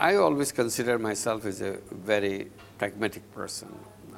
[0.00, 3.68] I always consider myself as a very pragmatic person.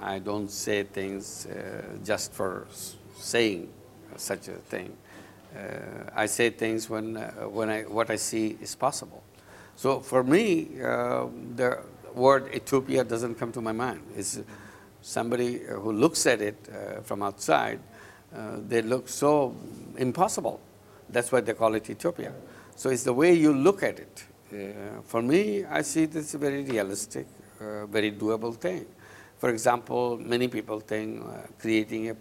[0.01, 2.69] I don't say things uh, just for
[3.17, 3.69] saying
[4.15, 4.97] such a thing.
[5.53, 9.25] Uh, I say things when, uh, when I, what I see is possible.
[9.75, 11.27] So for me, uh,
[11.57, 11.83] the
[12.15, 14.03] word utopia doesn't come to my mind.
[14.17, 14.39] It's
[15.01, 17.81] somebody who looks at it uh, from outside,
[18.33, 19.57] uh, they look so
[19.97, 20.61] impossible.
[21.09, 22.33] That's why they call it utopia.
[22.77, 24.27] So it's the way you look at it.
[24.53, 27.27] Uh, for me, I see this as a very realistic,
[27.59, 28.85] uh, very doable thing.
[29.39, 32.17] For example, many people think uh, creating a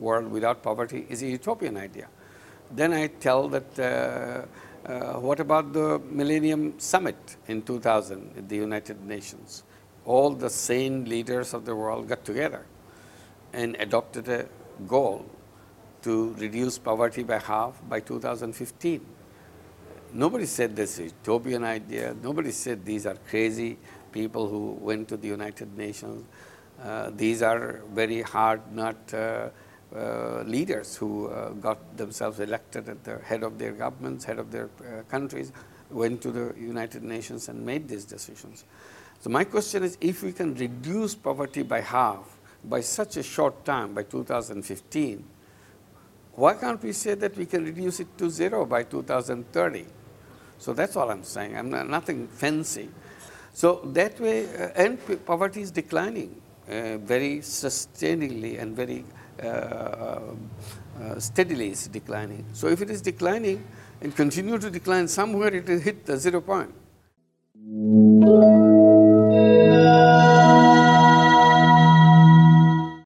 [0.00, 2.08] world without poverty is a utopian idea.
[2.72, 9.04] Then I tell that uh, what about the Millennium Summit in 2000 at the United
[9.04, 9.62] Nations?
[10.04, 12.66] All the sane leaders of the world got together
[13.52, 14.46] and adopted a
[14.86, 15.24] goal
[16.02, 19.04] to reduce poverty by half by 2015.
[20.12, 22.14] Nobody said this is utopian idea.
[22.22, 23.78] Nobody said these are crazy
[24.12, 26.24] people who went to the United Nations.
[26.82, 29.48] Uh, these are very hard nut uh,
[29.94, 34.50] uh, leaders who uh, got themselves elected at the head of their governments, head of
[34.50, 35.52] their uh, countries,
[35.90, 38.64] went to the United Nations and made these decisions.
[39.20, 43.64] So my question is, if we can reduce poverty by half by such a short
[43.64, 45.24] time, by 2015,
[46.36, 49.86] why can't we say that we can reduce it to zero by 2030?
[50.58, 51.56] So that's all I'm saying.
[51.56, 52.90] I'm not, nothing fancy.
[53.52, 59.04] So that way, uh, and poverty is declining uh, very sustainingly and very
[59.42, 62.44] uh, uh, steadily is declining.
[62.52, 63.64] So if it is declining
[64.02, 66.74] and continue to decline, somewhere it will hit the zero point.